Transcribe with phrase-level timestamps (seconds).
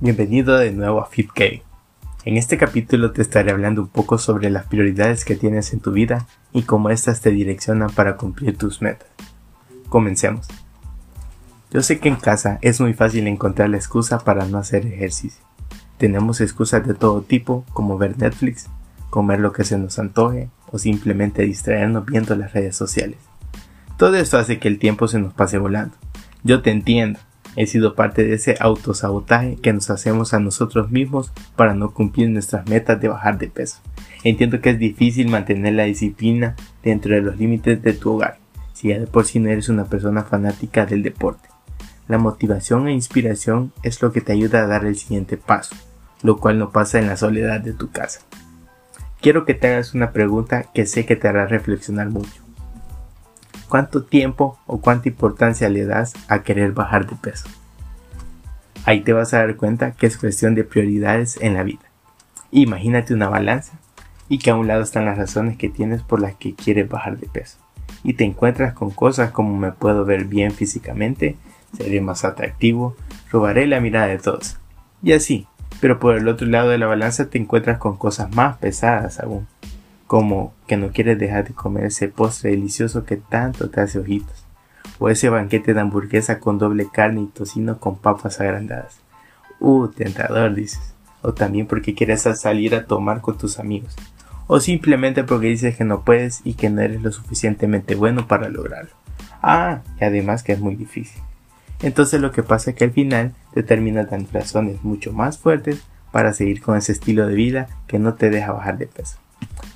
[0.00, 1.64] Bienvenido de nuevo a FitK.
[2.24, 5.90] En este capítulo te estaré hablando un poco sobre las prioridades que tienes en tu
[5.90, 9.08] vida y cómo éstas te direccionan para cumplir tus metas.
[9.88, 10.46] Comencemos.
[11.72, 15.42] Yo sé que en casa es muy fácil encontrar la excusa para no hacer ejercicio.
[15.96, 18.66] Tenemos excusas de todo tipo, como ver Netflix,
[19.10, 23.18] comer lo que se nos antoje o simplemente distraernos viendo las redes sociales.
[23.96, 25.96] Todo esto hace que el tiempo se nos pase volando.
[26.44, 27.18] Yo te entiendo,
[27.58, 32.30] he sido parte de ese autosabotaje que nos hacemos a nosotros mismos para no cumplir
[32.30, 33.80] nuestras metas de bajar de peso.
[34.22, 38.38] Entiendo que es difícil mantener la disciplina dentro de los límites de tu hogar,
[38.74, 41.48] si ya de por sí no eres una persona fanática del deporte.
[42.06, 45.74] La motivación e inspiración es lo que te ayuda a dar el siguiente paso,
[46.22, 48.20] lo cual no pasa en la soledad de tu casa.
[49.20, 52.47] Quiero que te hagas una pregunta que sé que te hará reflexionar mucho.
[53.68, 57.48] ¿Cuánto tiempo o cuánta importancia le das a querer bajar de peso?
[58.86, 61.82] Ahí te vas a dar cuenta que es cuestión de prioridades en la vida.
[62.50, 63.78] Imagínate una balanza
[64.30, 67.18] y que a un lado están las razones que tienes por las que quieres bajar
[67.18, 67.58] de peso.
[68.02, 71.36] Y te encuentras con cosas como me puedo ver bien físicamente,
[71.76, 72.96] seré más atractivo,
[73.30, 74.56] robaré la mirada de todos.
[75.02, 75.46] Y así,
[75.82, 79.46] pero por el otro lado de la balanza te encuentras con cosas más pesadas aún
[80.08, 84.46] como que no quieres dejar de comer ese postre delicioso que tanto te hace ojitos,
[84.98, 89.00] o ese banquete de hamburguesa con doble carne y tocino con papas agrandadas.
[89.60, 90.94] Uh, tentador, dices.
[91.20, 93.94] O también porque quieres salir a tomar con tus amigos.
[94.46, 98.48] O simplemente porque dices que no puedes y que no eres lo suficientemente bueno para
[98.48, 98.92] lograrlo.
[99.42, 101.20] Ah, y además que es muy difícil.
[101.82, 105.82] Entonces lo que pasa es que al final te terminas dando razones mucho más fuertes
[106.12, 109.18] para seguir con ese estilo de vida que no te deja bajar de peso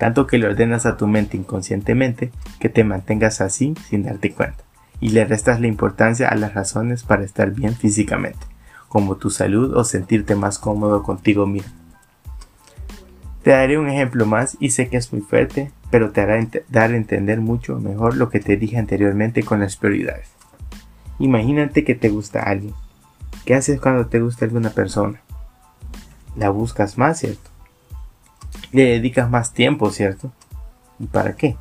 [0.00, 4.64] tanto que le ordenas a tu mente inconscientemente que te mantengas así sin darte cuenta,
[4.98, 8.40] y le restas la importancia a las razones para estar bien físicamente,
[8.88, 11.74] como tu salud o sentirte más cómodo contigo mismo.
[13.42, 16.92] Te daré un ejemplo más y sé que es muy fuerte, pero te hará dar
[16.92, 20.30] a entender mucho mejor lo que te dije anteriormente con las prioridades.
[21.18, 22.72] Imagínate que te gusta alguien.
[23.44, 25.20] ¿Qué haces cuando te gusta alguna persona?
[26.36, 27.49] La buscas más, ¿cierto?
[28.72, 30.32] Le dedicas más tiempo, ¿cierto?
[30.98, 31.56] ¿Y para qué?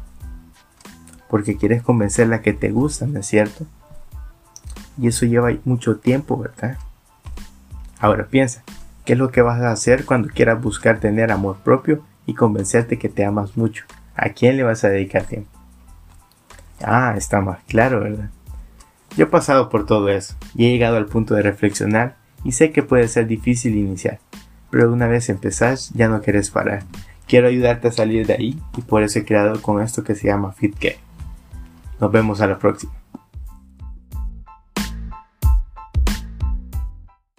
[1.30, 3.66] Porque quieres convencerla que te gusta, ¿no es cierto?
[4.98, 6.78] Y eso lleva mucho tiempo, ¿verdad?
[8.00, 8.64] Ahora piensa,
[9.06, 12.98] ¿qué es lo que vas a hacer cuando quieras buscar tener amor propio y convencerte
[12.98, 13.86] que te amas mucho?
[14.16, 15.50] ¿A quién le vas a dedicar tiempo?
[16.82, 18.30] Ah, está más claro, ¿verdad?
[19.18, 22.72] Yo he pasado por todo eso y he llegado al punto de reflexionar y sé
[22.72, 24.20] que puede ser difícil iniciar,
[24.70, 26.84] pero una vez empezás ya no quieres parar.
[27.28, 30.28] Quiero ayudarte a salir de ahí y por eso he creado con esto que se
[30.28, 30.98] llama FitGay.
[32.00, 32.99] Nos vemos a la próxima.